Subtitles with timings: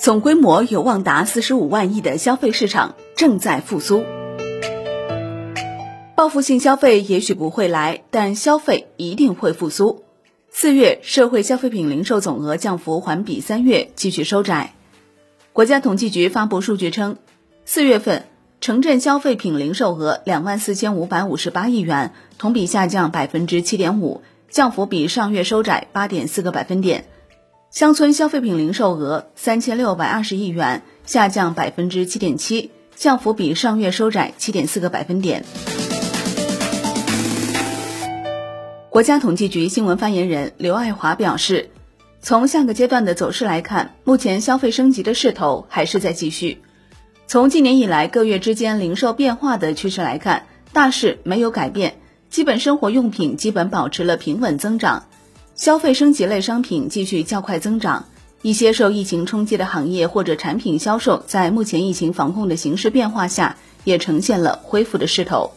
[0.00, 4.02] 总规模有望达四十五万亿的消费市场正在复苏。
[6.16, 10.04] 报复性消费也许不会来，但消费一定会复苏。
[10.50, 14.72] 四月社会消费品零售总额降幅环比三月继续收窄。
[15.52, 17.18] 国家统计局发布数据称，
[17.66, 18.24] 四月份
[18.62, 27.04] 城镇消费品零售额两万四千五百五十八亿元，同比下降百分之七点五，降幅比上月收窄八点四个百分点。
[27.70, 35.44] 乡村消费品零售额三千六百二十亿元，下降百分之七点七，降幅比上月收窄七点四个百分点。
[38.88, 41.70] 国家统计局新闻发言人刘爱华表示，
[42.20, 46.62] 从下个阶段的走势来看，目前消费升级的势头还是在继续。
[47.28, 55.04] 从今年以来各月之间零售变化的趋势来看，大势没有改变，基本生活用品基本保持了平稳增长。
[55.60, 58.06] 消费升级类商品继续较快增长，
[58.40, 65.50] 一些受疫情冲击的行业或者产品销售，在目前疫情防控的形势变化下，也呈现了恢复的势头。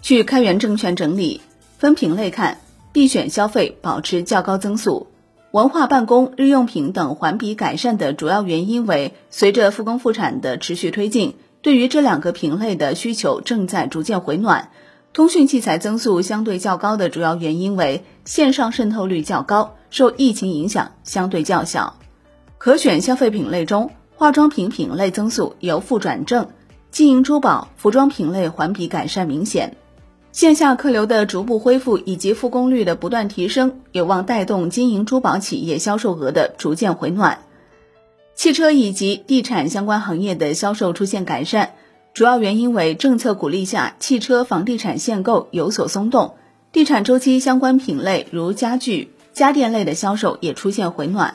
[0.00, 1.42] 据开源证券整理，
[1.76, 5.08] 分品类看，必选消费保持较高增速，
[5.50, 14.70] 文化办公、日用品等环比改善的主要原因为，随着复工复产的持续推进，对于这两个品类的需求正在逐渐回暖。
[15.14, 21.94] 通讯器材增速相对较高的主要原因为线上渗透率较高，受疫情影响相对较小。
[22.58, 26.48] 可选消费品类中，化妆品品类增速由负转正，
[26.90, 29.76] 金银珠宝、服装品类环比改善明显。
[30.32, 37.38] 线下客流的逐步恢复以及复工率的不断提升，有望带动金银珠宝企业销售额的逐渐回暖。
[38.34, 41.74] 汽车以及地产相关行业的销售出现改善。
[42.14, 46.36] 主要原因为政策鼓励下，汽车、房地产限购有所松动，
[46.70, 51.34] 地产周期相关品类如家具、家电类的销售也出现回暖。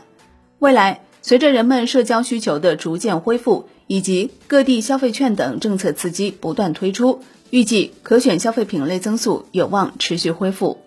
[0.59, 7.19] 未来，随着人们社交需求的逐渐恢复，以及各地消费券等政策刺激不断推出，
[7.49, 10.77] 预计可选消费品类增速有望持续恢复。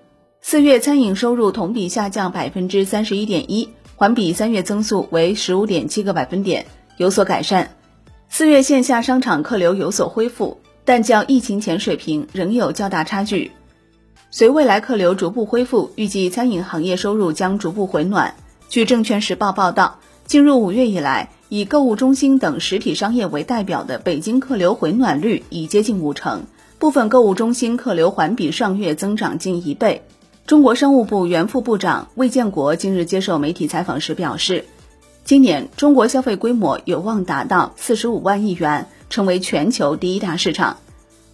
[0.40, 6.64] 四月餐饮收入同比下降百分之三十一点一，环比三月增速为十五点七个百分点，
[6.96, 7.76] 有所改善。
[8.34, 13.50] 四月线下商场客流有所恢复，但较疫情前水平仍有较大差距。
[14.30, 18.34] 随未来客流逐步恢复，预计餐饮行业收入将逐步回暖。
[18.70, 26.44] 据证券时报报道，进入五月以来，以购物中心等实体商业为代表的北京客流回暖率已接近五成，
[26.78, 30.04] 部分购物中心客流环比上月增长近一倍。
[30.46, 34.64] 中国商务部原副部长魏建国近日接受媒体采访时表示。
[35.24, 40.78] 今年中国消费规模有望达到四十五万亿元，成为全球第一大市场。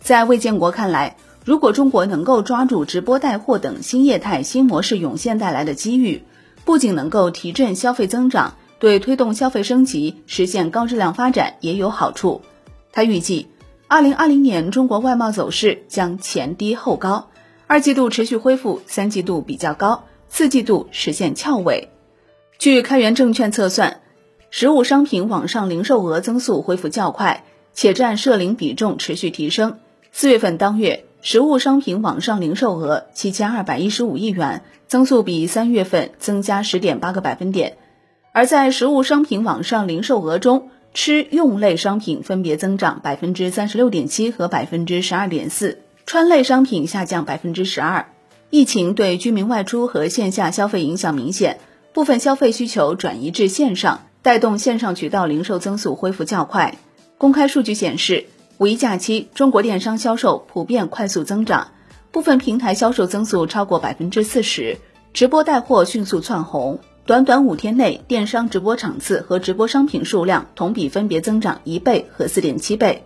[0.01, 6.23] 在魏建国看来，如果中国能够抓住直播带货等新业态新模式涌现带来的机遇，
[6.67, 12.43] 不仅能够提振消费增长，对推动消费升级、实现高质量发展也有好处。
[12.93, 13.49] 他预计，
[13.89, 17.31] 二零二零年中国外贸走势将前低后高，
[17.67, 21.89] 二季度持续恢复，三季度比较高，四季度实现翘尾。
[22.59, 24.01] 据开源证券测算，
[24.51, 29.79] 实物商品网上零售额增速恢复较快，且占社零比重持续提升。
[30.11, 37.77] 四月份当月，实物商品网上零售额七千二百一十五亿元，增速比三月份增加十点八个百分点。
[38.33, 48.07] 而在实物商品网上零售额中，吃用类商品分别增长百分之三十六点七和百分之十二点四，穿类商品下降百分之十二。
[48.51, 51.61] 疫情对居民外出和线下消费影响明显。
[51.99, 56.79] 部分消费需求转移至线上，带动线上渠道零售增速恢复较快。
[57.19, 58.27] 公开数据显示，
[58.59, 61.73] 五一假期中国电商销售普遍快速增长，
[62.13, 64.79] 部分平台销售增速超过百分之四十，
[65.13, 66.79] 直播带货迅速窜红。
[67.05, 73.03] 短短五天内，电商直播场次和直播商品数量同比分别增长一倍和四点七倍。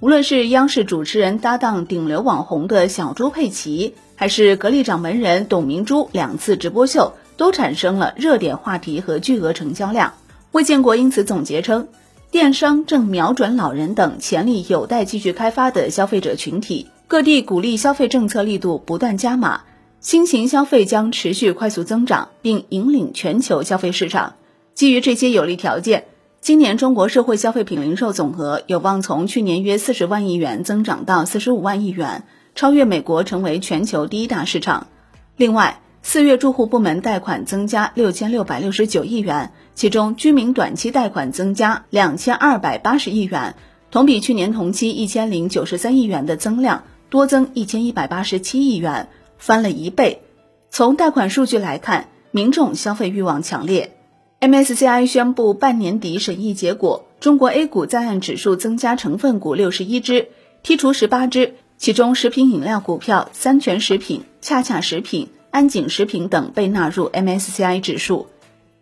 [0.00, 7.12] 无论是央视主持人搭档顶流网红的小猪佩奇，还是格力掌门人董明珠两次直播秀。
[7.36, 10.14] 都产生了热点话题和巨额成交量。
[10.52, 11.88] 魏建国因此总结称，
[12.30, 19.62] 电商正瞄准老人等潜力有待继续开发的消费者群体，各地鼓励消费政策力度不断加码，
[20.00, 24.34] 新型消费将持续快速增长，并引领全球消费市场。
[24.74, 26.06] 基于这些有利条件，
[26.40, 34.88] 今年中国社会消费品零售总额有望从去年约四十万亿元增长到四十五万亿元，超越美国成为全球第一大市场。
[35.36, 43.56] 另外，四月住户部门贷款增加六千六百六十九亿元，其中居民短期贷款增加两千二百八十亿元，
[43.90, 49.08] 同比去年同期一千零九十三亿元的增量多增一千一百八十七亿元，
[49.38, 50.20] 翻了一倍。
[50.68, 53.96] 从贷款数据来看，民众消费欲望强烈。
[54.40, 60.28] MSCI 宣布半年底审议结果，中国 A 股在岸指数增加成分股六十一只，
[60.62, 68.26] 剔除十八只，其中食品饮料股票三全食品、恰恰食品、安井食品等被纳入 MSCI 指数。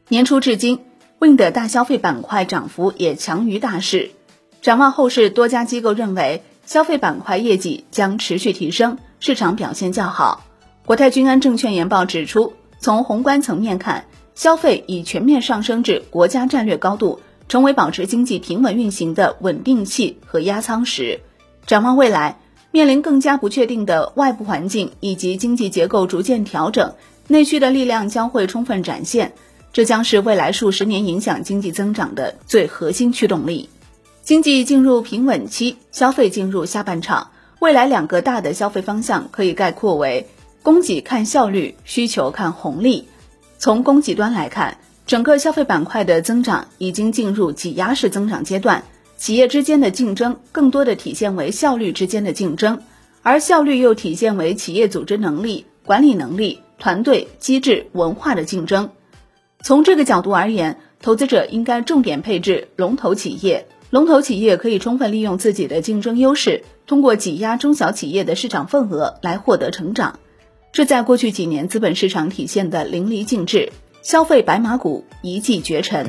[0.09, 0.79] 年初至今
[1.21, 4.13] ，Wind 大消费板块涨幅也强于大市。
[4.63, 10.47] 展望后市，多家机构认为消费板块业绩将持续提升，市场表现较好。
[10.87, 17.21] 国泰君安证券研报指出，从宏观层面看，消费已全面上升至国家战略高度，
[17.51, 21.21] 成为保持经济平稳运行的稳定器和压舱石。
[21.67, 22.39] 展望未来，
[22.73, 26.93] 面临更加不确定的外部环境以及经济结构逐渐调整，
[27.29, 29.33] 内需的力量将会充分展现，
[29.73, 33.69] 这将是未来数十年影响经济增长的最核心驱动力。
[34.23, 40.27] 经济进入平稳期，消费进入下半场，未来两个大的消费方向可以概括为。
[40.63, 43.09] 供给看效率，需求看红利。
[43.59, 44.79] 从供给端来看，
[45.09, 48.85] 整个消费板块的增长已经进入挤压式增长阶段，
[49.23, 52.81] 企业之间的竞争更多的体现为效率之间的竞争，
[53.23, 58.91] 而效率又体现为企业组织能力、管理能力、团队机制、文化的竞争。
[59.63, 70.19] 从这个角度而言，投资者应该重点配置龙头企业，龙头企业可以充分利用自己的竞争优势，通过挤压中小企业的市场份额来获得成长。
[70.73, 73.71] 这在过去几年资本市场体现的淋漓尽致，
[74.03, 76.09] 消费白马股一骑绝尘。